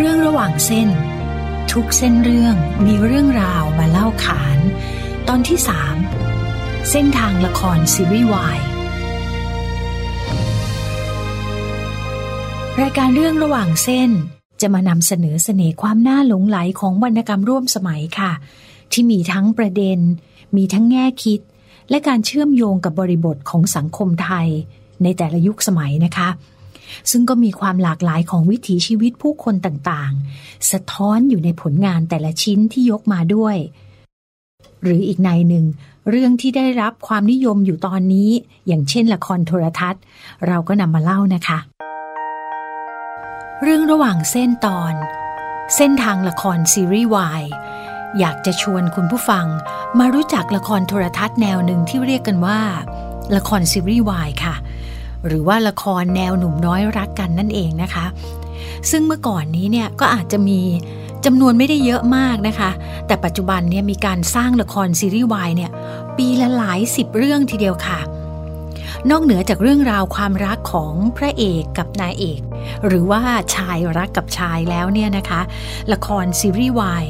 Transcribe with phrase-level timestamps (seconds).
[0.00, 0.88] เรื่องระหว่างเส้น
[1.72, 2.54] ทุกเส้นเรื่อง
[2.86, 4.58] มีเรื่องราวมาเล่าขาน
[5.28, 5.96] ตอนที่สาม
[6.90, 8.58] เส้นทางละครซีรีส์วาย
[12.80, 14.10] รายการเรื่องระหว่างเส้น
[14.60, 18.32] จะมานำเสนอเสน่ห์ความน่าหลงไหลของวรรณกรรมร่วมสมัยค่ะ
[18.92, 19.98] ที่มีทั้งประเด็น
[20.56, 21.40] มีทั้งแง่คิด
[21.90, 24.48] และการเชื่อมโยงกับบริบทของสังคมไทย
[25.02, 26.28] ในแต่ละยุคสมัยนะคะ
[27.10, 33.56] ซึ่งก็มีความหลากหลายของวิถีชีวิตผู้คนต่างๆ สะท้อนอยู่ในผลงานแต่ละชิ้นที่ยกมาด้วย
[34.82, 35.64] หรืออีกในหนึ่ง
[36.10, 38.30] เรื่องที่ได้รับความนิยมอยู่ตอนนี้
[38.66, 40.02] อย่างเช่นละครโทรทัศน์
[40.46, 41.58] เราก็นำมาเล่านะคะ
[43.62, 44.94] เรื่องระหว่างเส้นตอน
[45.76, 47.42] เส้นทางละครซีรีส์วาย
[48.18, 49.46] อยากจะชวนคุณผู้ฟัง
[49.98, 52.60] มารู้จักละครโทรทัศน์แนวหนึ่งที่เรียกกันว่า
[53.36, 54.54] ละครซีรีส์วายค่ะ
[55.26, 58.06] หรือว่าละครแนวหนุ่มน้อยรักกันนั่นเองนะคะ
[58.90, 60.60] ซึ่งเมื่อก่อนนี้เนี่ยก็อาจจะมี
[61.24, 62.70] จำนวนไม่ได้เยอะมากนะคะ
[63.06, 65.70] แต่ปัจจุบันเนี่ยมีการสร้างละครซีรีส์วายเนี่ย
[66.16, 67.98] ปีละหลายสิบเรื่องทีเดียวค่ะ
[69.10, 72.40] นอกเหนือจากเรื่องราวความรักของพระเอกกับนายเอก
[72.86, 73.22] หรือว่า
[73.54, 75.40] ชายรักกับชายแล้วเนี่ยนะคะ
[75.92, 77.04] ละครซีรีส์วาย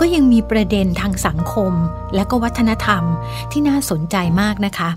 [0.00, 1.72] ก็ยังมีประเด็นทางสังคม
[2.14, 3.02] และก็วัฒนธรรม
[3.50, 4.90] ที่น่าสนใจมากนะคะ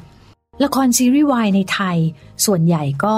[0.63, 1.97] ละครซีรีส์วายในไทย
[2.45, 3.17] ส่วนใหญ่ก็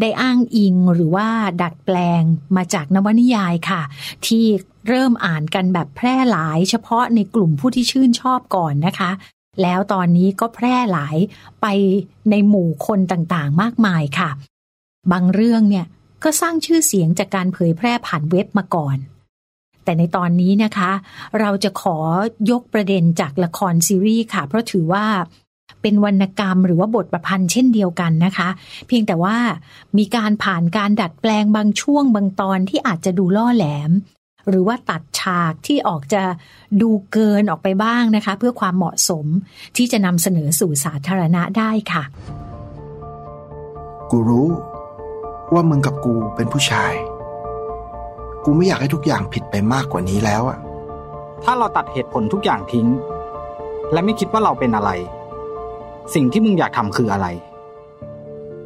[0.00, 1.28] ได้อ้างอิงหรือว่า
[1.62, 2.22] ดัดแปลง
[2.56, 3.82] มาจากนวนิยายค่ะ
[4.26, 4.44] ที่
[4.88, 9.10] เริ่มอ่านกันแบบแพร่หลายเฉพาะในกลุ่มผู้ที่ชื่นชอบก่อนนะคะ
[9.62, 11.16] แล้วตอนนี้ก็แพร่หลาย
[11.60, 11.66] ไป
[12.30, 14.30] ในหมู่คนต่างๆ มากมายค่ะ
[15.12, 15.86] บางเรื่องเนี่ย
[16.24, 18.96] ก็สร้างชื่อเสียงจากการเผยแพร่ผ่านเว็บมาก่อน
[19.84, 20.90] แต่ในตอนนี้นะคะ
[21.40, 21.98] เราจะขอ
[22.50, 25.06] ยกประเด็นจากละครซีรีส์ค่ะ เพราะถือว่า
[25.82, 28.48] เป็นวรรณกรรม หรือว่าบทประพันธ์เช่นเดียวกันนะคะ
[28.86, 29.36] เพียงแต่ว่า
[29.98, 33.90] มีการผ่านการดัดแปลงบางช่วงบางตอนที่อาจจะดูล่อแหลม
[34.48, 36.22] หรือว่าตัดฉากที่ออกจะ
[36.82, 39.26] ดูเกินออกไปบ้างนะคะ เพื่อความเหมาะสม
[39.76, 42.02] ที่จะนำเสนอสู่สาธารณะได้ค่ะ
[44.10, 44.48] กูรู้
[45.52, 46.92] ว่ามึงกับกูเป็นผู้ชาย
[48.44, 50.58] กูไม่อยากให้ทุกอย่างผิดไปมากกว่านี้แล้วอะ
[51.44, 52.86] ถ้าเราตัดเหตุผลทุกอย่างทิ้ง
[53.92, 54.90] และไม่คิดว่าเราเป็นอะไร
[56.14, 57.26] สิ่งที่มึงอยากทำคืออะไร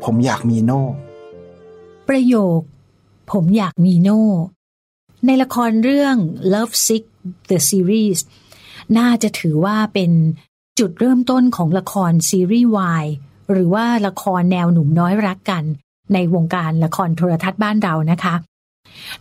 [0.05, 0.83] ผมอยากมีโน่
[2.09, 2.61] ประโยค
[3.33, 4.25] ผมอยากมีโน่
[5.27, 6.17] ในละครเรื่อง
[6.53, 7.05] Love Sick
[7.51, 8.21] the Series
[8.99, 10.11] น่าจะถือว่าเป็น
[10.79, 13.07] จุดเริ่มต้นของละครซีรีส์วาย
[13.53, 15.65] หรือว่าละครแนวหนุ่มน้อยรักกัน
[16.15, 18.35] ในวงการละครโทรทัศน์บ้านเรานะคะ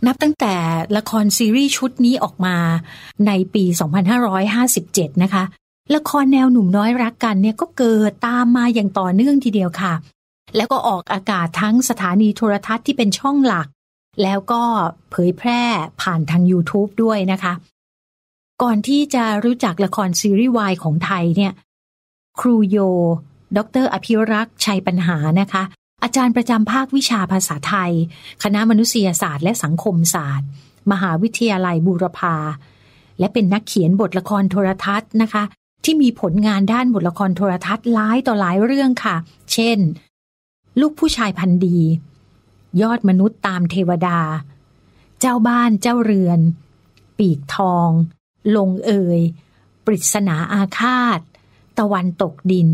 [0.06, 0.54] นับตั้งแต่
[0.96, 2.56] ละครซีรีส์ชุดนี้ออกมา
[3.26, 3.64] ในปี
[4.42, 5.44] 2557 นะคะ
[5.94, 9.94] ละครแนวหนุ่มน้อยรักกันเนี่ยก็เกิดตามมาอย่างต่อเนื่องทีเดียวค่ะ
[10.56, 13.66] แล้วก็ออกอากาศทั้งสถานีโทรทัศน์ที่เป็นช่องหลัก
[14.22, 14.62] แล้วก็
[15.10, 15.62] เผยแพร่
[16.00, 17.52] ผ่านทาง YouTube ด้วยนะคะ
[18.62, 21.52] ก่อนที่จะรู้จักละครซีรีส์วายของไทยเนี่ย
[22.40, 22.78] ครูโย
[23.56, 25.62] ดร อภิรักษ์ชัยปัญหานะคะ
[26.02, 27.92] อาจารย์ประจำภาควิชาภาษาไทย
[28.42, 30.48] คณะมนุษยศาสตร์และสังคมศาสตร์
[30.92, 32.36] มหาวิทยาลัยบูรพา
[33.18, 35.44] และเป็นนักเขียนบทละครโทรทัศน์นะคะ
[35.84, 39.16] ที่มีผลงานด้านบทละครโทรทัศน์หลายต่อหลายเรื่องค่ะ
[39.52, 39.78] เช่น
[40.80, 41.78] ลูกผู้ชายพันดี
[42.82, 44.20] ยอดมนุษย์ตามเทวดา
[45.20, 46.40] เจ้าบ้านเจ้าเรือน
[47.18, 47.88] ปีกทอง
[48.56, 49.20] ลงเอย
[49.84, 51.20] ปริศนาอาฆาต
[51.78, 52.68] ตะวันตกดิน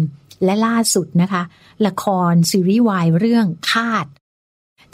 [0.45, 1.43] และล่าสุดนะคะ
[1.87, 4.07] ละครซีรีส์วายเรื่องคาด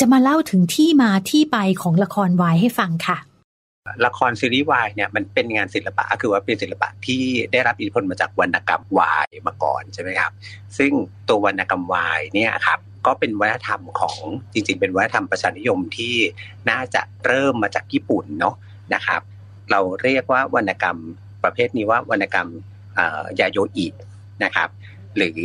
[0.00, 3.18] จะมาเล่าถึงที่มาที่ไปของละครวายให้ฟังค่ะ
[4.06, 7.22] ละครซีรีส์วายเนี่ยมันเป็นงานศิลปะคือว่าเป็นศิลปะที่
[7.52, 10.32] ได้รับอิทธิพลมาจากวรรณกรรมวายมาก่อนใช่ไหมครับ
[10.78, 10.92] ซึ่ง
[11.28, 14.18] ตัววรรณกรรมวายเนี่ยครับก็เป็นวัฒนธรรมของ
[14.52, 16.14] จริง ๆ เป็นวัฒนธรรมประชานิยมที่
[16.70, 18.54] น่าจะเริ่มมาจากญี่ปุ่นเนาะ
[18.94, 19.20] นะครับ
[19.70, 20.96] เราเรียกว่าวรรณกรรม
[21.44, 22.48] ประเภทนี้ว่าวรรณกรรม
[23.40, 23.86] ยาโยอิ
[24.44, 24.68] นะครับ
[25.16, 25.40] หรือ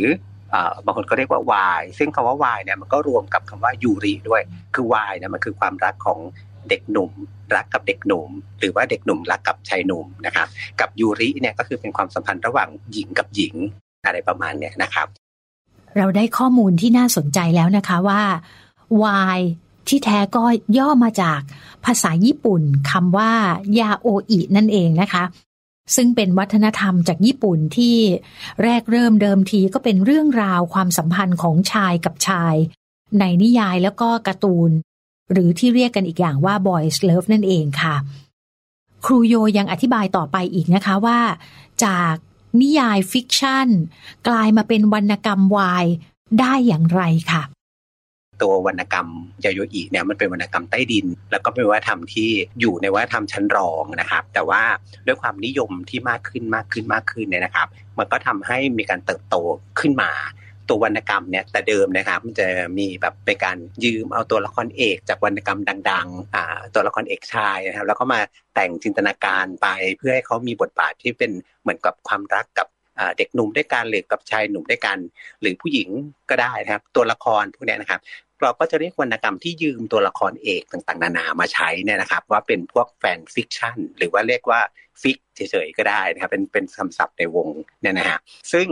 [0.84, 4.42] บางคนก็เรียกว่าวาย ซึ่งคำว่าวายเนี่ยมันก็รวมกับคำว่ายูริด้วย
[4.74, 6.18] คือวายเนี่ยมันคือความรักของ
[6.68, 7.10] เด็กหนุ่ม
[7.56, 8.30] รักกับเด็กหนุ่ม
[8.60, 10.48] หรือว่าเด็กหนุ่มรักกับชายหนุ่มนะครับ
[10.80, 13.54] กับยูริเนี่ยก็คือเป็นความสัมพันธ์ระหว่างหญิงกับหญิง
[14.04, 15.06] อะไรประมาณเนี้ยนะครับ
[15.96, 18.22] เราได้ข้อมูลที่น่าสนใจแล้วนะคะว่า
[19.34, 19.40] Y
[19.88, 20.44] ที่แท้ก็
[20.78, 21.40] ย่อมาจาก
[21.84, 23.32] ภาษาญี่ปุ่นคำว่า
[23.80, 25.24] ยาโออินั่นเองนะคะ
[25.96, 27.96] ซึ่งเป็นวัฒนธรรมจากญี่ปุ่นที่
[28.62, 32.54] แรกเริ่มเดิมทีก็เป็นเรื่องราวความสัมพันธ์ของชายกับชาย
[33.20, 34.70] ในนิยายแล้วก็การ์ตูน
[35.32, 37.96] หรือที่เรียกกันอีกอย่างว่า boys love นั่นเองค่ะ
[39.04, 41.18] ครูโยยังอธิบายต่อไปอีกนะคะว่า
[41.84, 42.14] จาก
[42.60, 43.68] นิยาย fiction
[44.28, 45.84] กลายมาเป็นวรรณกรรมวาย
[46.40, 47.42] ได้อย่างไรค่ะ
[48.42, 49.08] ตัววรรณกรรม
[49.44, 52.30] ยาโยอิเนี่ยมันเป็นวรรณกรรมใต้ดิน แล้วก็เป็นวัฒนธรรมที่
[52.60, 54.62] อยู่ในวัฒนธรรมชั้นรองนะครับ แต่ว่า
[55.06, 57.68] ด้วยความนิยมที่มากขึ้นมากขึ้นมากขึ้นเนี่ยนะครับ
[57.98, 59.36] มันก็ทำให้มีการเติบโต
[59.80, 60.10] ขึ้นมา
[60.70, 62.46] ตัววรรณกรรมเนี่ยแต่เดิมนะครับ มันจะ
[62.78, 66.44] มีแบบเป็นการยืมเอาตัวละครเอกจากวรรณกรรมดังๆอ่า
[66.74, 68.20] ตัวละครเอกชายนะครับ แล้วก็มา
[68.54, 69.68] แต่งจินตนาการไป
[69.98, 71.30] เพื่อให้เขามีบทบาทที่เป็น
[71.62, 72.66] เหมือนกับความรักกับ
[73.16, 74.98] เด็กหนุ่มด้วยกันหรือกับชายหนุ่มด้วยกัน
[75.40, 75.88] หรือผู้หญิง
[76.30, 78.00] ก็ได้นะครับ ตัวละครพวกนี้นะครับ
[78.42, 84.60] เราก็จะเรียกวรรณกรรมที่ยืมตัวละครเอกต่างๆ นานามาใช้เนี่ยนะครับ ว่าเป็นพวก fan fiction หรือว่าเรียกว่า
[85.02, 87.48] fic เฉยๆก็ได้นะครับ เป็นเป็นคำศัพท์ในวง
[87.80, 88.18] เนี่ยนะฮะ
[88.52, 88.66] ซึ่ง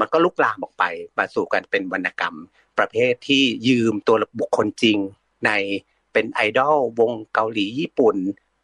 [0.00, 0.84] มันก็ลุกลามออกไป
[1.18, 2.36] มาสู่กันเป็นวรรณกรรม
[2.78, 4.98] ประเภทที่ยืมตัวบุคคลจริง
[5.46, 5.50] ใน
[6.12, 8.16] เป็นไอดอลวงเกาหลีญี่ปุ่น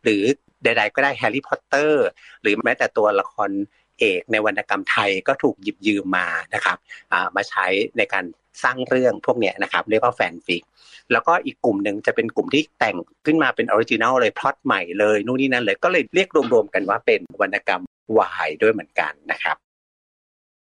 [0.03, 0.23] หรือ
[0.65, 2.07] ใดๆก็ได้แฮร์รี่พอตเตอร์
[2.43, 3.51] หรือแม้แต่ตัวละคร
[3.99, 6.77] เอกในวรรณกรรมไทยก็ถูกหยิบยืมมานะครับ
[7.37, 8.25] มาใช้ในการ
[8.65, 10.63] สร้างเรื่องพวกเนี้ยนะครับเรียกว่าแฟนฟิก
[11.13, 12.97] แล้วก็อีกกลุ่มหนึ่งจะเป็นกลุ่มที่แต่ง
[13.27, 17.83] ขึ้นมาเป็น original เลยพล็อตใหม่เลยนู่นนี่นั่นเลยก็เลยเรียกรวมๆกันว่าเป็นวรรณกรรม
[18.19, 19.57] วายด้วยเหมือนกันนะครับ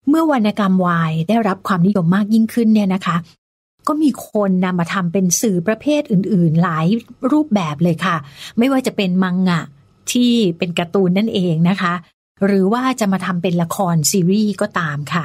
[0.09, 3.17] เมื่อวรรณกรรมวายได้รับความนิยมมากยิ่งขึ้นเนี่ยนะคะ
[3.87, 6.87] ก็มีคนนำมาทำเป็นสื่อประเภทอื่น ๆ หลาย
[7.31, 8.15] รูปแบบเลยค่ะ
[8.57, 9.61] ไม่ว่าจะเป็นมังงะ
[10.11, 11.93] ที่เป็นการ์ตูนนั่นเองนะคะ
[12.45, 15.23] หรือว่าจะมาทำเป็นละครซีรีส์ก็ตามค่ะ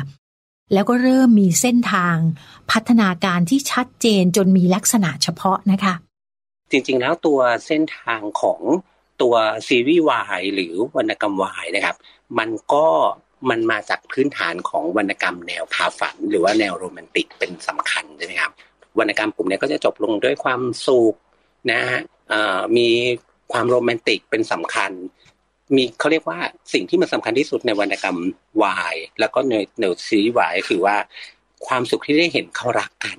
[0.73, 2.17] แล้วก็เริ่มมีเส้นทาง
[2.71, 5.95] พัฒนาการที่ชัดเจนจนมีลักษณะเฉพาะนะคะ
[6.71, 8.61] จริงๆแล้วตัวเส้นทางของ
[9.23, 9.35] ตัว
[9.69, 11.97] ซีรีส์วายหรือวรรณกรรมวายนะครับ
[12.39, 12.87] มันก็
[13.51, 18.53] มันมาจากพื้นฐานของวรรณกรรมแนวพาฝัน หรือว่าแนวโรแมนติกเป็นสำคัญใช่ไหมครับ
[18.99, 21.15] วรรณกรรมกลุ่มนี้ก็จะจบลงด้วยความสุข
[21.73, 22.01] นะฮะ
[22.77, 22.89] มี
[23.53, 24.93] ความโรแมนติกเป็นสำคัญ
[25.77, 26.39] มีเขาเรียกว่า
[26.73, 28.19] สิ่งที่มันสาคัญที่สุดในวรรณกรรม
[28.63, 30.97] วาย แล้วก็ในเนวซีรีวายคือว่า
[31.67, 33.19] ความสุขที่ได้เห็นเขารักกัน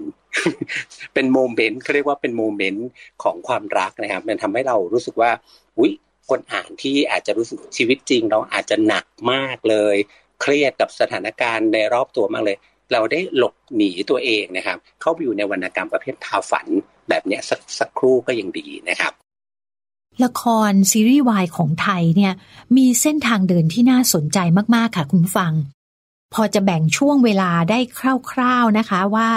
[1.13, 2.87] เป็นโมเมนต์เขาเรียกว่าเป็นโมเมนต์
[3.23, 5.31] ของความรักนะครับ มันทำให้เรารู้สึกว่า
[5.77, 5.91] อุ้ย
[6.29, 9.95] คนอ่านที่อาจจะรู้สึกชีวิตจริง เราอาจจะหนักมากเลย
[10.41, 12.57] เครียดกับสถานการณ์ในรอบตัวมากเลย
[12.91, 16.67] เราได้หลบหนีตัวเองนะครับ เข้าไปอยู่ในวรรณกรรมประเภทพาฝัน
[17.09, 19.13] แบบนี้สักสักครู่ก็ยังดีนะครับ
[20.23, 22.33] ละครซีรีส์วายของไทยเนี่ย
[22.77, 24.37] มีเส้นทางเดินที่น่าสนใจ
[24.75, 25.53] มาก ๆ ค่ะคุณฟัง
[26.33, 27.79] พอจะแบ่งช่วงเวลาได้
[28.31, 29.29] คร่าว ๆ นะคะว่า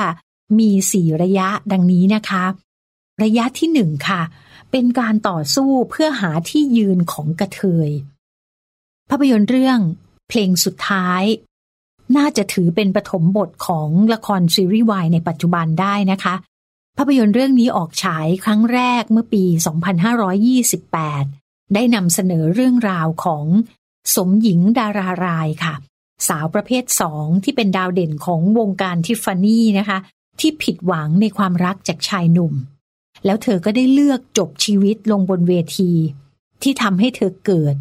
[0.58, 2.44] มีสี่ระยะดังนี้นะคะ
[3.22, 4.22] ระยะที่หนึ่งค่ะ
[4.70, 7.90] เป็นการต่อสู้เพื่อหาที่ยืนของกระเทย
[9.10, 9.80] ภาพยนตร์เรื่อง
[10.28, 11.22] เพลงสุดท้าย
[12.16, 16.34] น่าจะถือเป็นปฐมบทของละครซีรีส์วายในปัจจุบันได้นะคะ
[16.96, 19.44] ภาพยนตร์เรื่องนี้ออกฉายครั้งแรกเมื่อปี
[20.78, 23.44] 2528 ได้นำเสนอเรื่องราวของ
[24.14, 25.74] สมหญิงดารารายค่ะ
[26.28, 29.98] สาวประเภทสองที่เป็นดาวเด่นของวงการทิฟฟานี่นะคะ
[30.40, 32.54] ที่ผิดหวังในความรักจากชายหนุ่ม
[33.26, 35.92] แล้วเธอก็ได้เลือกจบชีวิตลงบนเวที
[36.62, 37.76] ที่ทำให้เธอเกิด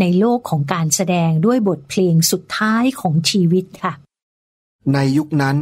[0.00, 3.92] ในโลกของการแสดงด้วยบทเพลงสุดท้ายของชีวิตค่ะ
[4.92, 5.56] ในยุคนั้น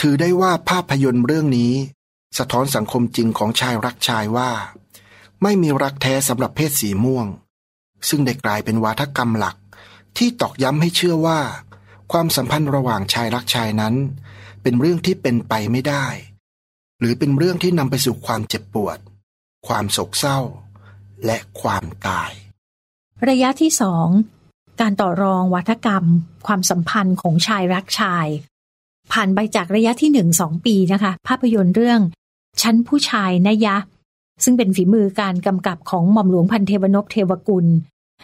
[0.00, 1.72] ถือได้ว่าภาพยนตร์เรื่องนี้
[2.38, 4.50] สะท้อนสังคมจริงของชายรักชายว่า
[5.42, 7.26] ไม่มีรักแท้สำหรับเพศสีม่วง
[8.08, 9.56] ซึ่งได้กลายเป็นวาทกรรมหลัก
[10.16, 11.40] ที่ตอกย้ำให้เชื่อว่า
[12.12, 13.94] ความสัมพันธ์ระหว่างชายรักชายนั้น
[14.62, 16.06] เป็นเรื่องที่เป็นไปไม่ได้
[17.04, 18.98] รือเป็นเรื่องที่นำไปสู่ความเจ็บปวด
[19.66, 20.38] ความโศกเศร้า
[21.26, 22.30] และความตาย
[23.28, 24.08] ระยะที่สอง
[24.80, 26.04] การต่อรองวัฒกรรม
[26.46, 28.26] ความสัมพันธ์ของชายรักชาย
[29.12, 32.00] ผ่านไปจากระยะที่หนึ่งสองปีนะคะ ภาพยนตร์เรื่อง
[32.62, 33.76] ชั้นผู้ชายนยะ
[34.44, 37.66] ซึ่งเป็นฝีมือการกำกับของหม่อมหลวงพันเทวนพเทวกุล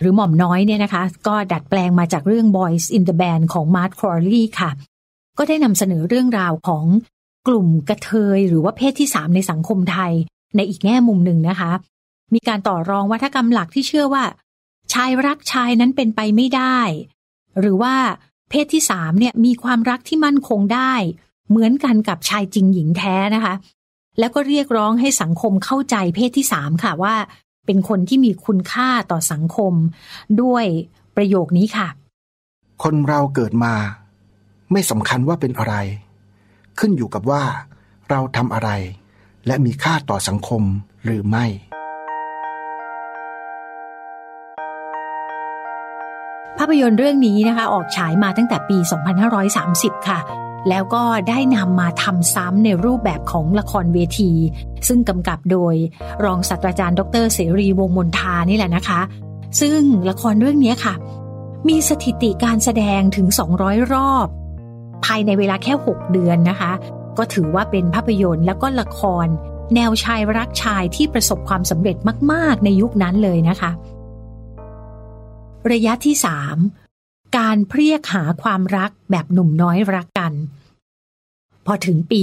[0.00, 4.70] หรือหม่อมน้อยเนี่ยนะคะ ก็ดัดแปลงมาจากเรื่อง Boys in the Band ของมาร์ทครอรีค่ะ
[5.38, 6.84] ก็ได้นำเสนอเรื่องราวของ
[7.48, 10.12] กลุ่มกระเทยหรือว่าเพศที่สามในสังคมไทย
[10.56, 11.72] ในอีกแง่มุมหนึ่งนะคะ
[12.34, 14.24] มีการต่อรองวัฒกรรมหลักที่เชื่อว่า
[14.92, 16.78] ชายรักชายนั้นเป็นไปไม่ได้
[17.60, 17.94] หรือว่า
[18.50, 20.92] เพศที่สามเนี่ยมีความรักที่มั่นคงได้
[21.50, 23.54] เหมือนกันกับชายจริงหญิงแท้นะคะ
[24.18, 27.14] แล้วก็เรียกร้องให้สังคมเข้าใจเพศที่สามค่ะว่า
[27.66, 29.72] เป็นคนที่มีคุณค่าต่อสังคม
[30.42, 30.64] ด้วย
[31.16, 31.88] ประโยคนี้ค่ะ
[32.82, 33.74] คนเราเกิดมา
[34.72, 35.74] ไม่สำคัญว่าเป็นอะไร
[36.80, 37.42] ขึ้นอยู่กับว่า
[38.10, 38.70] เราทำอะไร
[39.46, 40.62] และมีค่าต่อสังคม
[41.04, 41.46] หรือไม่
[46.58, 48.78] ภาพยนตร์เรื่องนี้นะคะ ออกฉายมาตั้งแต่ปี
[49.42, 50.18] 2530 ค่ะ
[50.68, 54.32] แล้วก็ได้นำมาทำซ้ำในรูปแบบของละครเวที
[54.88, 55.74] ซึ่งกำกับโดย
[56.24, 59.00] รองศาสตราจารย์ ดรเสรีวงมนทานี่แหละนะคะ
[59.60, 60.94] ซึ่งละครเรื่องนี้ค่ะ
[61.68, 63.26] มีสถิติการแสดงถึง
[63.60, 64.26] 200 รอบ
[65.04, 66.72] ภายในเวลาแค่ 6 เดือนนะคะ
[67.18, 69.26] ก็ถือว่าเป็นภาพยนตร์แล้วก็ละคร
[69.74, 71.96] แนวชายรักชายที่ประสบความสำเร็จ
[72.32, 73.70] มาก ๆ ในยุคนั้นเลยนะคะ
[75.72, 76.56] ระยะที่สาม
[77.38, 80.32] การเพรียกหาความรักแบบหนุ่มน้อยรักกัน
[81.66, 82.22] พอถึงปี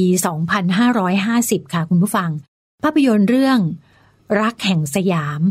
[0.88, 2.30] 2550 ค่ะคุณผู้ฟัง
[2.84, 3.60] ภาพยนตร์เรื่อง
[4.42, 5.42] รักแห่งสยาม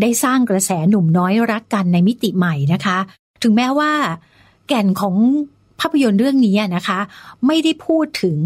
[0.00, 2.98] ได้สร้างกระแสหนุ่มน้อยรักกันในมิติใหม่นะคะ
[3.42, 3.92] ถึงแม้ว่า
[4.68, 5.16] แก่นของ
[5.80, 6.98] ภาพยนตร์เรื่องนี้นะคะ
[7.46, 8.38] ไม่ได้พูดถึง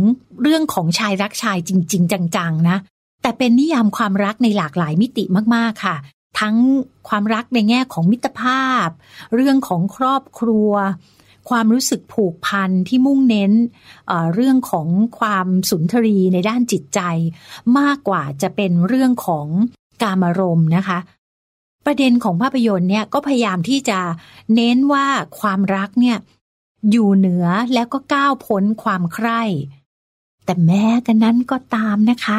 [0.43, 2.77] เรื่องของชายรักชายจริง ๆ จังๆนะ
[3.23, 5.25] แต่เป็นนิยามความรักในหลากหลายมิติ
[5.55, 5.97] มากๆค่ะ
[6.41, 6.57] ทั้ง
[7.09, 8.89] ความรักในแง่ของมิตรภาพ
[9.35, 10.73] เรื่องของครอบครัว
[11.51, 13.53] ความรู้สึกผูกพันที่มุ่งเน้น
[14.09, 14.89] เเรื่องของ
[15.19, 17.01] ความสุนทรีในด้านจิตใจ
[17.79, 19.47] มากกว่าจะเป็นเรื่องของ
[20.03, 20.99] การอารมณ์นะคะ
[21.87, 23.99] ประเด็นของภาพยนตร์เนี่ยก็พยายามที่จะ
[24.55, 25.07] เน้นว่า
[25.41, 26.17] ความรักเนี่ย
[26.91, 29.43] อยู่เหนือแล้วก็ก้าวพ้นความใคร่
[30.45, 32.39] แต่แม้กันนั้นก็ตามนะคะ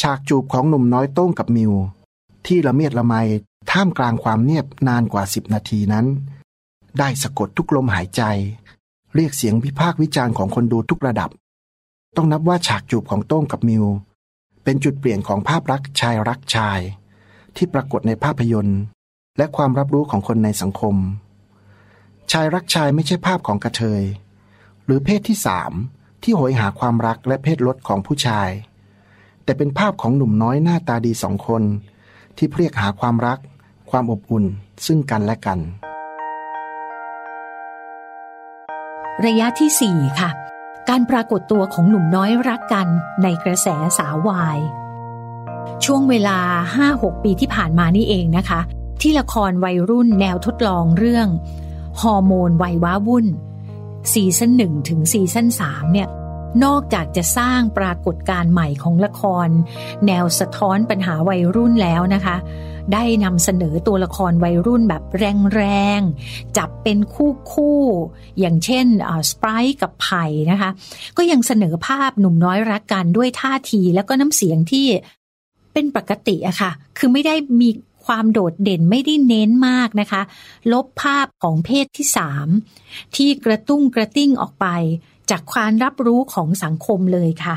[0.00, 1.72] ฉากจูบของหนุ่มน้อยโต้งกับมิว
[2.46, 3.14] ที่ละเมียดละไม
[3.70, 6.06] ท่ามกลางความเงียบนานกว่าสิบนาทีนั้น
[6.98, 8.22] ได้สะกดทุกลมหายใจ
[9.14, 11.30] เรียกเสียงวิพากษ์วิจารณ์ของคนดูทุกระดับ
[12.16, 13.84] ต้องนับว่าฉากจูบของโต้งกับมิว
[14.64, 16.80] เป็นจุดเปลี่ยนของภาพรักชายรักชาย
[17.56, 18.80] ที่ปรากฏในภาพยนตร์
[19.38, 20.96] และความรับรู้ของคนในสังคม
[22.32, 24.02] ชายรักชายไม่ใช่ภาพของกระเทย
[24.84, 25.72] หรือเพศที่สาม
[26.22, 28.50] ที่โหยหาความรักและเพศลดของผู้ชาย
[29.44, 31.62] แต่เป็นภาพของหนุ่มน้อยหน้าตาดีสองคน
[32.36, 33.38] ที่เรียกหาความรัก
[33.90, 34.44] ความอบอุ่น
[34.86, 35.58] ซึ่งกันและกัน
[39.26, 40.30] ระยะที่สี่ค่ะ
[40.88, 42.88] การปรากฏตัวของหนุ่มน้อยรักกัน
[43.22, 44.58] ในกระแสสาววาย
[45.84, 46.38] ช่วงเวลา
[46.82, 48.60] 5-6 ปีที่ผ่านมานี่เองนะคะ
[49.00, 51.28] ที่ละครวัยรุ่นแนวทดลองเรื่อง
[52.00, 53.26] ฮอร์โมนวัยว้าวุ่น
[54.12, 56.08] ซีซั่นหนึ่งถึงซีซั่นสามเนี่ย
[56.64, 59.48] นอกจากจะสร้างปรากฏการณ์ใหม่ของละคร
[60.06, 62.36] แนวสะท้อนปัญหาวัยรุ่นแล้วนะคะ
[62.92, 65.02] ได้นำเสนอตัวละครวัยรุ่นแบบ
[65.54, 65.64] แร
[65.98, 67.80] งๆ จับเป็นคู่คู่
[68.40, 68.86] อย่างเช่น
[69.30, 70.70] สไปร์กับไผ่นะคะ
[71.16, 74.86] ก็ยังเสนอภาพหนุ่มน้อยรักกันด้วยท่าทีแล้วก็น้ำเสียงที่
[75.72, 77.68] เป็นปกติอะค่ะ คือไม่ได้มี
[78.06, 80.22] ความโดดเด่นไม่ได้เน้นมากนะคะ
[80.72, 82.48] ลบภาพของเพศที่สาม
[83.16, 84.66] ที่กระตุ้งกระติ้งออกไป
[85.30, 87.56] จากความรับรู้ของสังคมเลยค่ะ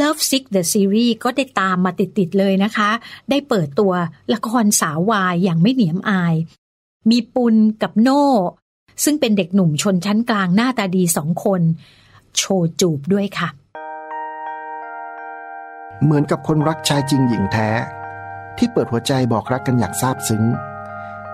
[0.00, 2.90] Love Sick the Series ก็ได้ตามมาติด ๆ เลยนะคะ
[3.30, 3.92] ได้เปิดตัว
[4.34, 6.34] ละครสาววายอย่างไม่เหนียมอาย
[7.10, 8.26] มีปุนกับโน่
[9.04, 11.62] ซึ่งเป็นเด็กหนุ่มชนชั้นกลางหน้าตาดีสองคน
[12.36, 13.48] โชว์จูบด้วยค่ะ
[16.02, 17.68] เหมือนกับคนรักชายจริงหญิงแท้
[18.58, 20.44] ที่เปิดหัวใจบอกรักกันอย่างซาบซึ้ง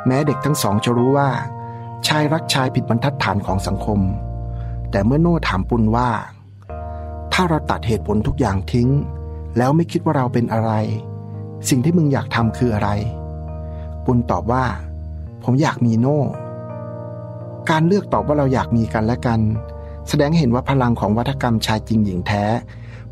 [0.06, 1.30] แม้เด็กทั้งสองจะรู้ว่า
[2.06, 4.00] ชายรักชายผิดบรรทัดฐานของสังคม
[4.90, 6.10] แต่เมื่อโน่ถามปุณว่า
[7.32, 8.88] ถ้าเราตัดเหตุผลทุกอย่างทิ้ง
[9.56, 10.70] แล้วไม่คิดว่าเราเป็นอะไร
[11.68, 12.90] สิ่งที่มึงอยากทำคืออะไร
[14.04, 14.64] ปุณตอบว่า
[15.44, 16.20] ผมอยากมีโน่
[17.70, 19.40] การเลือกตอบว่าเราอยากมีกันและกัน
[20.08, 22.44] แสดงเห็นว่าพลังของวัฒกรรมชายจริงหญิงแท้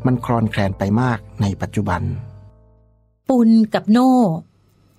[0.05, 2.01] มันคลอนแคลนไปมากในปัจจุบัน
[3.29, 4.13] ปุนกับโน่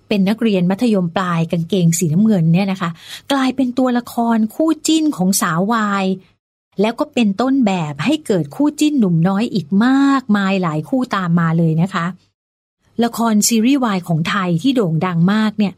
[0.07, 2.89] เป็นนักเรียนมัธยมปลายกางเกงสีน้ำเงินเนี่ยนะคะ
[3.31, 6.05] กลายเป็นตัวละครคู่จิ้นของสาววาย
[6.81, 12.05] แล้วก็เป็นต้นแบบให้เกิดคู่จิ้นหนุ่มน้อยอีกมากมายหลายคู่ตามมาเลยนะคะ
[13.03, 15.73] ละครซีรีส์วายของไทยที่โด่งดังมากเนี่ย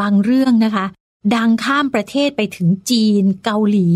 [0.00, 0.86] บางเรื่องนะคะ
[1.34, 3.88] ดังข้ามประเทศไปถึงจีน เกาหลี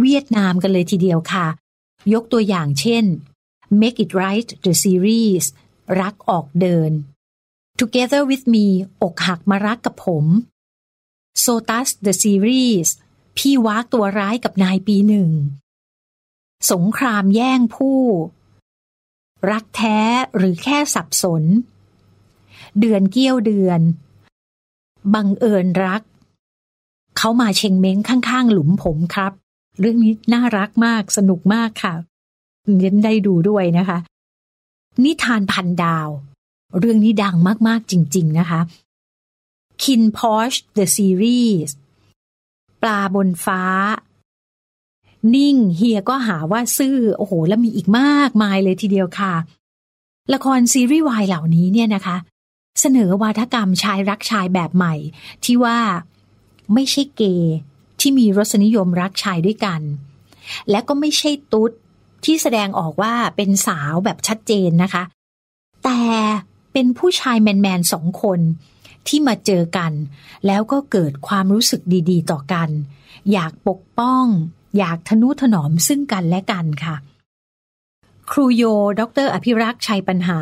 [0.00, 1.46] เวียดนามกันเลยทีเดียวค่ะ
[2.12, 3.04] ยกตัวอย่างเช่น
[3.80, 5.44] Make It Right the Series
[6.00, 6.92] รักออกเดิน
[7.80, 8.66] Together with me
[9.02, 10.24] อกหักมารักกับผม
[11.44, 12.88] Sotus the series
[13.36, 15.30] พี่วากตัวร้ายกับนายปีหนึ่ง
[16.72, 18.00] สงครามแย่งผู้
[19.50, 19.98] รักแท้
[20.36, 21.42] หรือแค่สับสน
[22.80, 23.80] เดือนเกี้ยวเดือน
[25.14, 26.02] บังเอิญรัก
[27.18, 29.32] เขามาเชงเม้งข้างๆ หลุมผมครับ
[29.80, 31.94] เรื่องนี้น่ารักมากสนุกมากค่ะ
[32.76, 33.98] เรียนได้ดูด้วยนะคะ
[35.04, 36.08] นิทานพันดาว
[36.78, 37.36] เรื่องนี้ดัง
[37.68, 38.60] มาก ๆ จริง ๆ นะคะ
[39.82, 41.70] Kin Porsche The Series
[42.82, 43.62] ปลาบนฟ้า
[45.34, 49.34] นิ่งเฮียก็หาว่าซื่อ โอ้โห แล้วมีอีกมากมายเลยทีเดียวค่ะ
[50.32, 52.16] ละครซีรีส์วายเหล่านี้เนี่ยนะคะ
[52.80, 54.94] เสนอวาทกรรมชายรักชายแบบใหม่
[55.44, 55.78] ที่ว่า
[56.74, 57.54] ไม่ใช่เกย์
[58.00, 59.80] ที่มีรสนิยมรักชายด้วยกัน
[60.70, 61.70] และก็ไม่ใช่ตุ๊ด
[62.24, 65.02] ที่แสดงออกว่าเป็นสาวแบบชัดเจนนะคะ
[65.84, 66.00] แต่
[66.72, 68.40] เป็นผู้ชายแมนๆสองคน
[69.08, 69.92] ที่มาเจอกัน
[70.46, 72.68] แล้วก็เกิดความรู้สึกดีๆ ต่อกัน
[73.32, 74.24] อยากปกป้อง
[74.78, 76.96] อยากทนุถนอมซึ่งกันและกันค่ะ
[78.30, 78.64] ครูโย
[78.98, 80.38] ดร อภิรักษ์ชัยปัญหา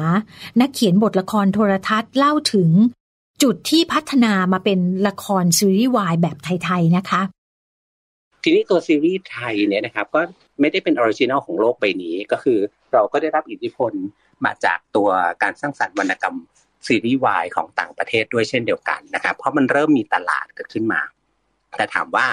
[0.61, 2.71] นักเขียนบทละครโทรทัศน์เล่าถึง
[3.43, 7.23] จุดที่พัฒนามาเป็นละครซีรีส์วายแบบไทย ๆ นะคะ
[8.43, 10.21] ทีนี้ตัวซีรีส์ไทยเนี่ยนะครับก็
[10.61, 12.59] ไม่ได้เป็น original ของโลกใบนี้ ก็คือ
[12.93, 13.93] เราก็ได้รับอิทธิพล
[14.45, 15.09] มาจากตัว
[15.43, 16.37] การสร้างสรรค์วรรณกรรม
[16.87, 21.01] ซีรีส์วายของต่างประเทศด้วยเช่นเดียวกันนะครับ เพราะมันเริ่มมีตลาดเกิดขึ้นมา
[21.77, 22.27] แต่ถามว่า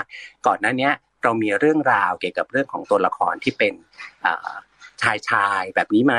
[0.47, 0.89] ก่อนหน้านี้
[1.23, 3.73] เรามีเรื่องราวเกี่ยวกับเรื่องของตัวละครที่เป็น
[5.01, 6.15] ชายชายแบบนี้ไหม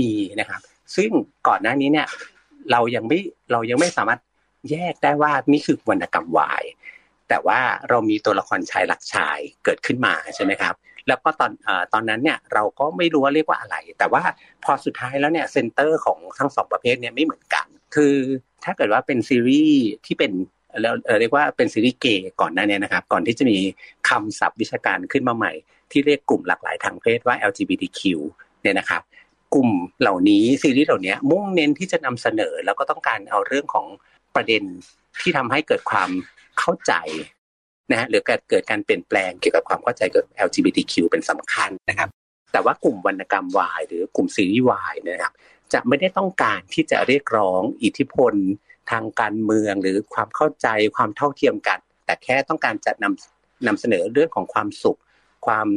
[0.00, 0.60] มีนะครับ
[0.96, 1.10] ซึ่ง
[1.48, 2.06] ก่อนหน้านี้เนี่ย
[2.72, 3.18] เรายังไม่
[3.52, 4.20] เรายังไม่สามารถ
[4.70, 6.62] แยกได้ว่านี่คือวรรณกรรมวาย
[7.32, 7.60] แต่ว่า
[7.90, 10.74] เรามีตัวละครชายหลักชายเกิดขึ้นมาใช่ไหมครับ
[11.08, 14.22] แล้วก็ตอนอตอนนั้นเนี่ยเราก็ไม่รู้ว่าเรียกว่าอะไร แต่ว่า
[14.64, 18.14] พอสุดท้ายแล้วเนี่ยเซนเตอร์ของทั้งสองประเภทเนี่ยไม่เหมือนกัน คือ
[18.64, 20.32] ถ้าเกิดว่าเป็นซีรีส์ที่เป็น
[20.80, 23.58] เราเรียกว่าเป็นซีรีส์เกย์ก่อนหน้านี้นะครับ ก่อนที่จะมี
[24.08, 25.52] คำศัพท์วิชาการขึ้นมาใหม่
[25.90, 28.00] ที่เรียกกลุ่มหลากหลายทางเพศว่า LGBTQ
[28.62, 29.02] เนี่ยนะครับ
[29.54, 29.70] กลุ่ม
[30.00, 33.86] เหล่านี้ซีรีส์เหล่านี้มุ่งเน้นที่จะนำเสนอแล้วก็ต้องการเอาเรื่องของ
[34.34, 34.62] ประเด็น
[35.20, 36.10] ที่ทำให้เกิดความ
[36.58, 36.92] เข้าใจ
[37.90, 42.08] นะฮะหรือเกิดเกิดการเปลี่ยนแปลงเกี่ยวกับความเข้าใจเกี่ยวกับ LGBTQ เป็นสำคัญนะครับ
[42.52, 45.34] แต่ว่ากลุ่มวรรณกรรมวายหรือกลุ่มซีรีส์วายนะครับ
[45.72, 48.34] จะไม่ได้ต้องการที่จะเรียกร้องอิทธิพล
[48.90, 50.66] ทางการเมืองหรือความเข้าใจ
[50.96, 54.98] ความเท่าเทียมกัน แต่แค่ต้องการจะนำนำเสนอเรื่องของความสุข
[55.46, 55.68] ความ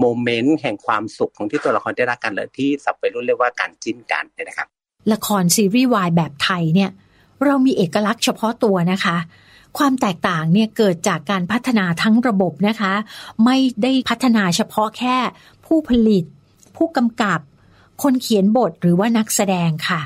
[0.00, 4.68] โมเมนต์แห่งความสุขของที่ตัวละครได้รักกันเลยที่สับไปรุ่นเรียกว่าการจิ้นกันนะครับ
[5.12, 6.90] ละครซีรีส์วายแบบไทยเนี่ย
[7.44, 9.16] เรามีเอกลักษณ์เฉพาะตัวนะคะ
[9.78, 12.94] ความแตกต่างเนี่ยเกิดจากการพัฒนาทั้งระบบนะคะ
[13.44, 15.16] ไม่ได้พัฒนาเฉพาะแค่
[15.66, 16.24] ผู้ผลิต
[16.76, 17.40] ผู้กำกับ
[18.02, 20.00] คนเขียนบทหรือว่านักแสดงค่ะ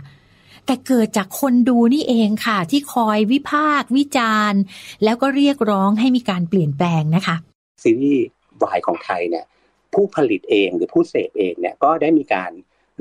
[0.66, 4.60] แต่เกิดจากคนดูนี่เองค่ะ ที่คอยวิพากษ์วิจารณ์
[5.04, 7.36] แล้วก็เรียกร้องให้มีการเปลี่ยนแปลงนะคะ
[7.82, 8.26] ซีรีส์
[8.62, 9.44] วายของไทยเนี่ย
[9.94, 12.50] ผู้ผลิตเองหรือผู้เสพเองเนี่ยก็ได้มีการ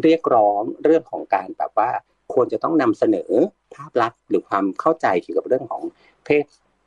[0.04, 1.90] เรียกร้องเรื่องของการแบบว่า
[2.34, 3.32] ควรจะต้องนำเสนอ
[3.74, 5.82] ภาพลักษณ์หรือความเข้าใจเกี่ยวกับเรื่องของ
[6.26, 6.44] เพศ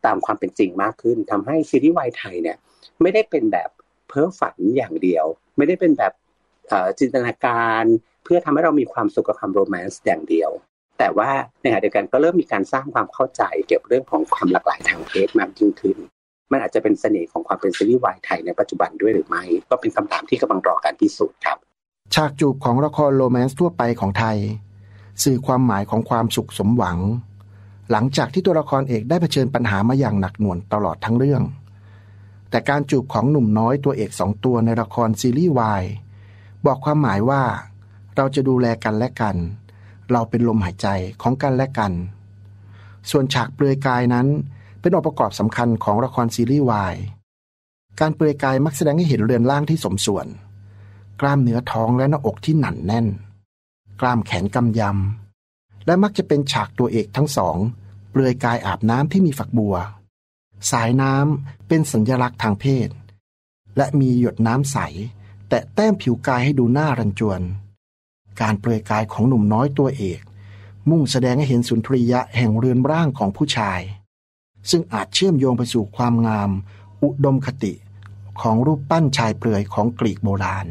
[0.07, 2.57] ตามความเป็นจริงมากขึ้นทำให้ซีรีส์วายไทยเนี่ย
[3.03, 3.70] ไม่ได้เป็นแบบ
[4.09, 5.25] เพ้อฝันอย่างเดียว
[5.57, 6.12] ไม่ได้เป็นแบบ
[6.99, 7.85] จินตนาการ
[8.25, 10.51] เพื่อทำให้เรามีความสุขกับความโรแมนต์อย่างเดียว
[10.99, 15.97] แต่ว่าในขณะเดียวกันก็เริ่มมีการสร้างความเข้าใจเกี่ยวกับเรื่องของความหลากหลายทางเพศมากยิ่งขึ้น
[16.53, 21.59] มันอาจจะเป็นเสน่ห์ของความเป็นซีรีส์วายไทยในปัจจุบันด้วยหรือไม่ ก็เป็นคำถามที่กำลังรอการพิสูจน์ครับ
[22.14, 24.38] ฉากจูบของละครโรแมนต์ทั่วไปของไทย
[25.25, 26.99] สื่อความหมายของความสุขสมหวัง
[27.90, 31.42] หลังจากที่ตัวละครเอกได้เผชิญปัญหามาอย่างหนักหน่วงตลอดทั้งเรื่อง
[32.51, 35.85] แต่การจูบของหนุ่มน้อยตัวเอกสองตัวในละครซีรีส์วาย
[36.66, 37.42] บอกความหมายว่า
[38.16, 39.37] เราจะดูแลกันและกัน
[40.11, 40.88] เราเป็นลมหายใจ
[41.23, 41.92] ของกันและกัน
[43.11, 44.27] ส่วนฉากเปลือยกายนั้น
[44.81, 46.94] เป็นองค์ประกอบสำคัญของละครซีรีส์วาย
[48.01, 50.27] การเปลือยกายมักแสดงให้เห็นเรือนร่างที่สมส่วน
[51.20, 53.07] กล้ามเนื้อท้องและหน้าอกที่หนันแน่น
[54.01, 55.24] กล้ามแขนกำยำ
[55.87, 57.57] และมักจะเป็นฉากตัวเอกทั้งสอง
[58.11, 59.77] เปลือยกายอาบน้ำที่มีฝักบัว
[60.70, 62.88] สายน้ำเป็นสัญลักษณ์ทางเพศ
[63.77, 64.79] และมีหยดน้ำใส
[65.49, 67.40] แต่แต้มผิวกายให้ดูน่ารันจวน
[68.40, 70.20] การเปลือยกายของหนุ่มน้อยตัวเอก
[70.90, 73.81] มุ่งแสดงให้เห็นสุนทรียะแห่งเรือนร่างของผู้ชาย
[74.70, 76.51] ซึ่งอาจเชื่อมโยงไปสู่ความงาม
[77.03, 77.73] อุดมคติ
[78.40, 80.66] ของรูปปั้นชายเปลือยของกรีกโบราณ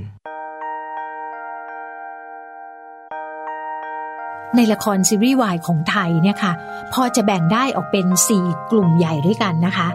[4.56, 6.54] ในละครซีรีส์วายของไทยเนี่ยค่ะ
[6.94, 8.08] พอจะแบ่งได้ออกเป็น
[8.40, 9.88] 4 กลุ่มใหญ่ด้วยกันนะคะ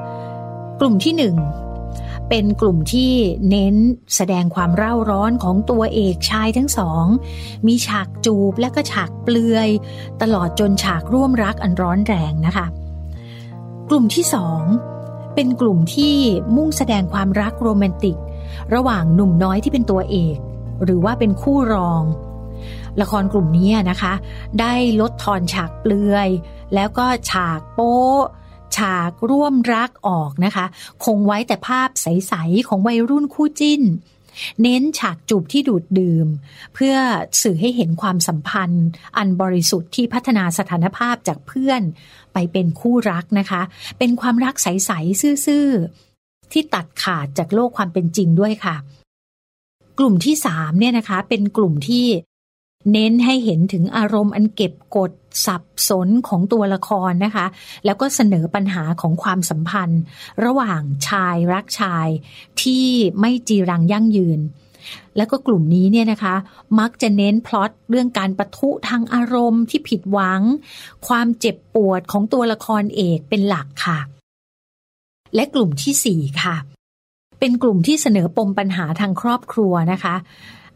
[0.81, 1.15] กลุ่มที่
[1.79, 3.13] 1 เป็นกลุ่มที่
[3.51, 3.77] เน้น
[4.17, 7.05] แสดงความเร่าร้อนของตัวเอกชายทั้งสอง
[7.67, 9.69] มีฉากจูบและก็ฉากเปลือย
[10.23, 12.67] ตลอดจนฉากร่วมรักอันร้อนแรงนะคะ
[13.89, 14.63] กลุ่มที่สอง
[15.35, 16.15] เป็นกลุ่มที่
[16.57, 18.17] มุ่งแสดงความรักโรแมนติก
[18.75, 20.37] ระหว่างหนุ่มน้อยที่เป็นตัวเอก
[20.85, 22.03] หรือว่าเป็นคู่รอง
[23.01, 24.13] ละครกลุ่มนี้นะคะ
[24.61, 26.29] ได้ลดทอนฉากเปลือย
[26.75, 27.99] แล้วก็ฉากโป๊
[28.77, 30.67] ฉากร่วมรักออกนะคะ
[31.05, 33.83] คงไว้แต่ภาพใส ๆ ของวัยรุ่นคู่จิ้น
[34.63, 36.27] เน้นฉากจูบที่ดูดดื่ม
[36.75, 36.95] เพื่อ
[37.43, 41.83] สื่อให้เห็นความสัมพันธ์ อันบริสุทธิ์ที่พัฒนาสถานภาพจากเพื่อน
[42.33, 43.63] ไปเป็นคู่รักนะคะ
[43.99, 45.69] เป็นความรักใส ๆ ซื่อ
[46.11, 48.77] ๆ ที่ตัดขาดจากโลกความเป็นจริงด้วยค่ะ
[49.99, 52.07] กลุ่มที่สามเนี่ยนะคะ เป็นกลุ่มที่
[52.93, 55.13] เน้นให้เห็นถึงอารมณ์อันเก็บกด
[55.47, 57.47] สับสนของตัวละครนะคะ
[57.85, 60.01] แล้วก็เสนอปัญหาของความสัมพันธ์
[60.45, 62.09] ระหว่างชายรักชาย
[62.63, 62.87] ที่
[63.21, 64.41] ไม่จีรังยั่งยืน
[65.17, 66.35] แล้วก็กลุ่มนี้เนี่ยนะคะ
[66.81, 70.41] มักจะเน้นพล็อตเรื่องการประทุทางอารมณ์ที่ผิดหวัง
[71.09, 73.99] ความเจ็บปวดของตัวละครเอกเป็นหลักค่ะ
[75.35, 76.57] และกลุ่มที่สี่ค่ะ
[77.39, 80.15] เป็นกลุ่มที่เสนอปมปัญหาทางครอบครัวนะคะ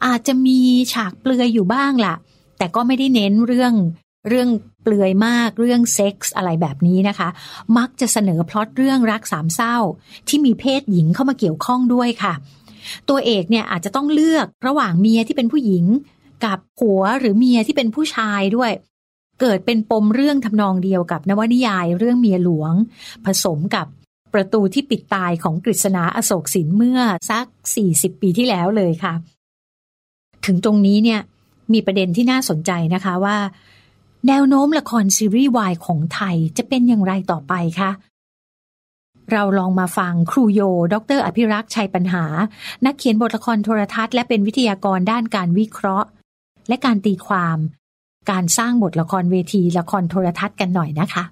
[0.06, 0.58] อาจจะมี
[0.92, 2.14] ฉากเปลือยอยู่บ้างล่ะ
[2.58, 3.74] แต่ก็ไม่ได้เน้นเรื่อง
[4.28, 4.48] เรื่อง
[4.82, 7.28] เปลือยมากเรื่องเซ็กส์อะไรแบบนี้นะคะ
[7.78, 9.76] มักจะเสนอพล็อตเรื่องรักสามเศร้า
[10.28, 12.34] ที่มีเพศหญิงเข้ามาเกี่ยวข้องด้วยค่ะ
[13.08, 15.84] ตัวเอกเนี่ยอาจจะต้องเลือกระหว่างเมียที่เป็นผู้หญิง
[16.44, 18.70] กับผัวหรือเมียที่เป็นผู้ชายด้วย
[19.40, 22.72] เกิดเป็นปมเรื่องทำนองเดียวกับนวนิยายเรื่องเมียหลวง
[23.26, 23.86] ผสมกับ
[24.34, 27.46] ประตูที่ปิดตายของกฤษณาอโศกสินเมื่อสัก
[27.84, 29.14] 40 ปีที่แล้วเลยค่ะ
[30.46, 31.20] ถึงตรงนี้เนี่ย
[31.72, 33.37] มีประเด็นที่น่าสนใจนะคะว่า
[34.28, 37.90] แนวโน้มละครซีรีส์วายของไทยจะเป็นอย่างไรต่อไปคะ
[39.33, 40.61] เราลองมาฟังครูโย
[40.92, 42.24] ดร อภิรักษ์ชัยปัญหา
[42.85, 46.09] นักเขียนบทละครโทรทัศน์และเป็นวิทยากรด้านการวิเคราะห์
[46.68, 47.59] และการตีความ
[48.31, 51.24] การสร้างบทละครเวทีละครโทรทัศน์กันหน่อยนะคะ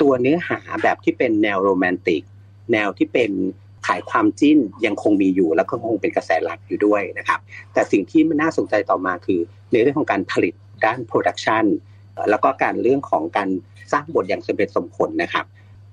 [0.00, 2.22] ตัวเนื้อหาแบบที่เป็นแนวโรแมนติก
[2.72, 3.30] แนวที่เป็น
[3.86, 7.40] ขายความจิ้นยังคงมีอยู่ แล้วก็คงเป็นกระแสหลักอยู่ด้วยนะครับ
[7.72, 9.40] แต่สิ่งที่มันน่าสนใจต่อมาคือ
[9.72, 11.64] ในเรื่องของการผลิตด้าน production
[12.30, 13.48] แล้วก็การเรื่องของการ
[13.92, 15.44] สร้างบทอย่างสมเหตุสมผลนะครับ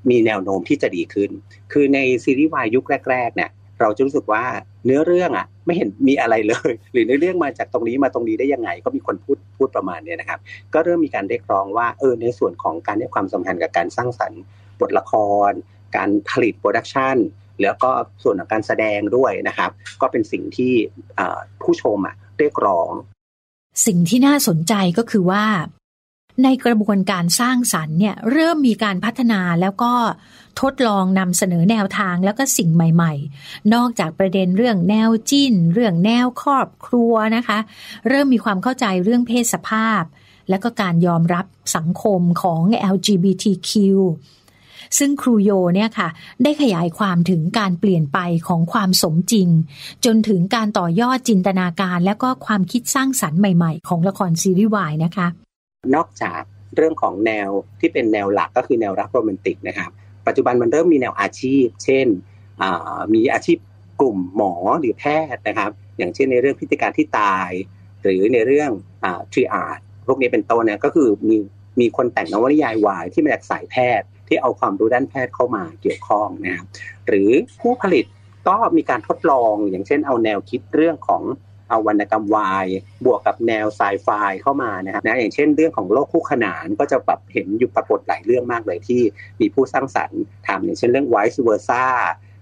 [0.10, 1.30] มีแนวโน้มที่จะดีขึ้น
[1.72, 3.50] คือในซีรีส์วายยุคแรก ๆ เนี่ย
[3.82, 4.44] เราจะรู้สึกว่า
[4.86, 10.40] เนื้อเรื่องอะไม่เห็นมีอะไรเลย หรือเนื้อเรื่องมาจากตรงนี้มาตรงนี้ได้ยังไง ก็มีคนพูดพูดประมาณนี้นะครับ
[10.74, 14.42] ก็เริ่มมีการเรียกร้องว่าเออในส่วนของการให้ความสำคัญกับการสร้างสรรค์
[14.80, 15.14] บทละค
[15.50, 15.52] ร
[15.98, 17.18] การผลิตโปรดักชัน
[17.62, 17.92] แล้วก็
[18.24, 20.74] ส่วนของการแสดงด้วยนะครับ ก็เป็นสิ่งที่
[21.62, 22.92] ผู้ชมอะเรียกร้อง
[23.86, 25.46] สิ่งที่น่าสนใจก็คือว่า
[26.44, 29.94] ในกระบวนการสร้างสรรค์เนี่ยเริ่มมีการพัฒนาแล้วก็
[30.62, 37.60] ทดลองนำเสนอแนวทางแล้วก็สิ่งใหม่ๆ นอกจากประเด็นเรื่องแนวจิ้น เรื่องแนวครอบครัวนะคะ
[38.10, 40.04] เริ่มมีความเข้าใจเรื่องเพศสภาพ
[40.50, 41.46] แล้วก็การยอมรับ
[41.76, 42.62] สังคมของ
[42.94, 43.72] LGBTQ
[44.98, 46.10] ซึ่งครูโยเนี่ยค่ะ
[46.44, 49.50] ได้ขยายความถึงการเปลี่ยนไปของความสมจริง
[50.06, 55.28] จนถึงการต่อยอดจินตนาการ และก็ความคิดสร้างสรรค์ใหม่ๆ ของละครซีรีส์วายนะคะ
[55.96, 56.42] นอกจาก
[56.76, 57.50] เรื่องของแนว
[57.80, 59.92] ที่เป็นแนวหลักก็คือแนวรักโรแมนติกนะครับ
[60.28, 62.08] ปัจจุบันมันเริ่มมีแนวอาชีพ เช่น
[63.14, 63.58] มีอาชีพ
[64.00, 67.50] กลุ่มหมอหรือแพทย์นะครับ อย่างเช่นในเรื่องพิธีการที่ตาย
[68.04, 68.72] หรือในเรื่อง
[69.32, 71.38] ทรีอาร์ตพวกนี้เป็นต้นเนี่ยก็คือมี
[71.80, 76.68] มีคนแต่งนวนิยายวายที่มาจากสายแพทย์ ที่เอาความรู้ด้านแพทย์เข้ามาเกี่ยวข้องนะครับ
[77.08, 77.30] หรือ
[77.62, 78.06] ผู้ผลิต
[78.48, 81.24] ก็มีการทดลองอย่างเช่นเอาแนวคิดเรื่องของ
[81.70, 82.68] เอาวรรณกรรมวาย
[83.06, 84.08] บวกกับแนวไซไฟ
[84.42, 89.02] เข้ามานะครับนะอย่างเช่นเรื่องของโลกคู่ขนานก็จะแบบเห็นอยู่ปรากฏหลายเรื่องมากเลยที่
[89.42, 91.86] มีผู้สร้างสรรค์ทำอย่างเช่นเรื่อง Vice Versa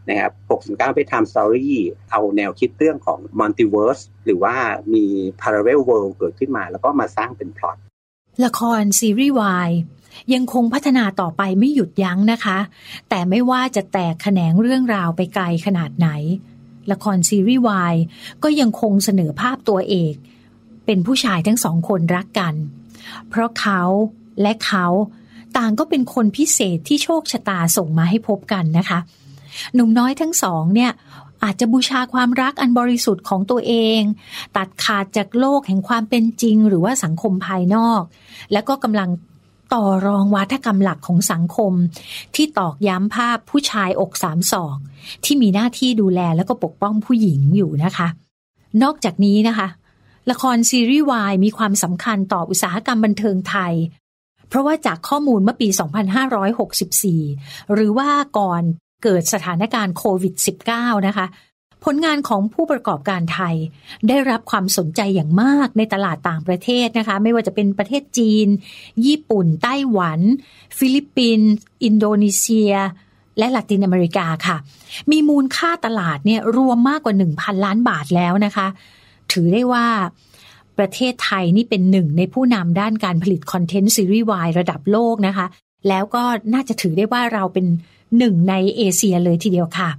[0.10, 0.32] นะครับ
[0.64, 1.78] 69ไปทำ story
[2.12, 4.56] เอาแนวคิดเรื่องของ multiverse หรือว่า
[4.94, 5.06] มี
[5.42, 7.78] parallel world เกิดขึ้นมา แล้วก็มาสร้างเป็นพล็อต
[8.46, 9.70] ละครซีรีส์วาย
[10.34, 12.58] ยังคงพัฒนาต่อไปไม่หยุดยั้งนะคะ
[13.10, 16.10] แต่ไม่ว่าจะแตกแขนงเรื่องราวไปไกลขนาดไหน
[16.92, 17.96] ละครซีรีส์วาย
[18.44, 20.16] ก็ยังคงเสนอภาพตัวเอก
[20.86, 22.56] เป็นผู้ชายทั้งสองคนรักกัน
[23.30, 23.82] เพราะเขา
[24.42, 24.86] และเขา
[25.58, 29.00] ต่างก็เป็นคนพิเศษที่โชคชะตาส่งมาให้พบกันนะคะ
[29.74, 30.92] หนุ่มน้อยทั้งสองเนี่ย
[31.44, 34.02] อาจจะบูชาความรักอันบริสุทธิ์ของตัวเอง
[34.58, 38.02] ตัดขาดจากโลกแห่งความเป็นจริง หรือว่าสังคมภายนอก
[38.52, 39.10] และก็กำลัง
[39.74, 41.74] ต่อรองวัฒกรรมหลักของสังคม
[42.36, 44.78] ที่ตอกย้ำภาพผู้ชายอกสามศอก
[45.26, 48.08] ที่มีหน้าที่ดูแลแล้วก็ปกป้องผู้หญิงอยู่นะคะ
[48.84, 49.68] นอกจากนี้นะคะ
[50.32, 53.74] ละครซีรีส์วายมีความสำคัญต่ออุตสาหกรรมบันเทิงไทย
[54.48, 55.68] เพราะว่าจากข้อมูลเมื่อปี
[57.10, 58.64] 2564 หรือว่าก่อน
[59.04, 60.34] เกิดสถานการณ์โควิด
[60.72, 61.28] -19 นะคะ
[61.86, 63.56] ผลงานของผู้ประกอบการไทย
[64.08, 68.48] ได้รับความสนใจอย่างมากในตลาดต่างประเทศนะคะ ไม่ว่าจะเป็นประเทศจีน
[69.06, 70.20] ญี่ปุ่น ไต้หวัน
[70.78, 71.52] ฟิลิปปินส์
[71.84, 72.74] อินโดนีเซีย
[73.38, 74.58] และละตินอเมริกาค่ะ
[75.12, 78.68] มีมูลค่าตลาดเนี่ยรวมมากกว่า 1,000 ล้านบาทแล้วนะคะ
[79.32, 79.86] ถือได้ว่า
[80.78, 85.46] ประเทศไทยนี่เป็นหนึ่งในผู้นำด้านการผลิตคอนเทนต์ซีรีส์วายระดับโลกนะคะ
[85.88, 87.66] แล้วก็น่าจะถือได้ว่าเราเป็น
[88.18, 89.90] หนึ่งในเอเชียเลยทีเดียวค่ะ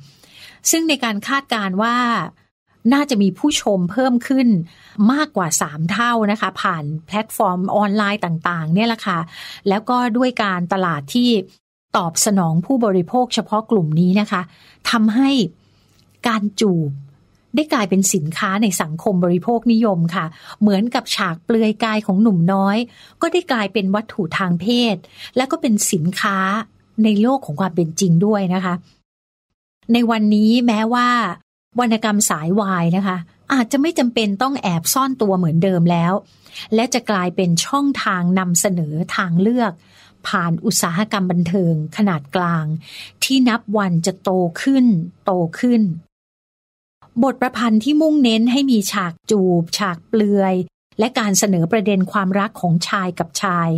[0.71, 1.97] ซึ่งในการคาดการณ์ว่า
[2.93, 4.49] น่าจะมีผู้ชมเพิ่มขึ้น
[5.13, 9.19] มากกว่า 3 เท่านะคะ ผ่านแพลตฟอร์มออนไลน์ต่างๆ เนี่ยแหละค่ะ
[9.69, 11.29] แล้วก็ด้วยการตลาดที่
[11.97, 14.43] ตอบสนองผู้บริโภคเฉพาะกลุ่มนี้นะคะ
[14.91, 15.31] ทำให้
[16.29, 16.91] การจูบ
[17.55, 20.27] ได้กลายเป็นสินค้าในสังคมบริโภคนิยมค่ะ
[20.61, 22.77] เหมือนกับฉากเปลือยกายของหนุ่มน้อย
[23.23, 24.97] ก็ได้กลายเป็นวัตถุทางเพศ
[25.37, 26.39] และก็เป็นสินค้า
[27.05, 28.75] ในโลกของความเป็นจริงด้วยนะคะ
[29.93, 31.09] ในวันนี้แม้ว่า
[31.81, 33.17] วรรณกรรมสายวายนะคะ
[33.53, 36.13] อาจจะไม่จำเป็นต้องแอบซ่อนตัวเหมือนเดิมแล้ว
[36.75, 39.73] และจะกลายเป็นช่องทางนำเสนอทางเลือก
[40.27, 42.65] ผ่านอุตสาหกรรมบันเทิงขนาดกลาง
[43.25, 44.31] ที่นับวันจะโต
[44.63, 44.87] ขึ้น
[45.25, 45.83] โตขึ้น
[47.23, 50.55] บทประพันธ์ที่มุ่งเน้นให้มีฉากจูบ ฉากเปลือย
[50.99, 53.69] และการเสนอประเด็นความรักของชายกับชาย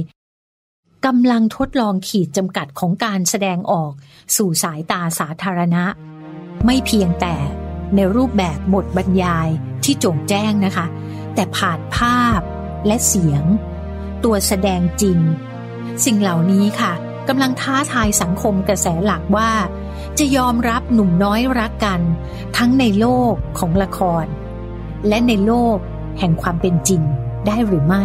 [1.07, 3.93] กำลังทดลองขีดจำกัดของการแสดงออก
[4.37, 5.85] สู่สายตาสาธารณะ
[6.65, 7.35] ไม่เพียงแต่
[7.95, 9.49] ในรูปแบบบทบรรยาย
[9.85, 10.87] ที่โจงแจ้งนะคะ
[11.35, 12.41] แต่ผ่านภาพ
[12.87, 13.45] และเสียง
[14.25, 15.19] ตัวแสดงจริง
[16.05, 16.93] สิ่งเหล่านี้ค่ะ
[17.29, 19.51] กำลังท้าทายสังคมกระแสหลักว่า
[20.19, 22.01] จะยอมรับหนุ่มน้อยรักกัน
[22.57, 24.25] ทั้งในโลกของละคร
[25.09, 25.77] และในโลก
[26.19, 27.03] แห่งความเป็นจริง
[27.47, 28.05] ได้หรือไม่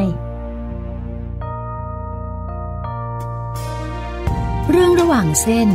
[5.05, 5.69] ระหว่างเส้น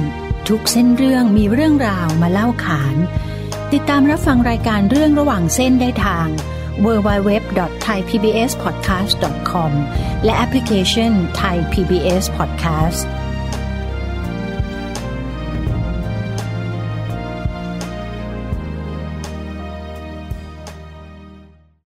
[0.49, 2.97] ทุกเส้นเรื่องมีเรื่องราวมาเล่าขาน
[3.73, 6.27] ติดตามรับฟังรายการเรื่องระหว่างเส้นได้ทาง
[6.85, 9.73] www.thaipbspodcast.com
[10.25, 13.07] และแอปพลิเคชัน Thai PBS Podcast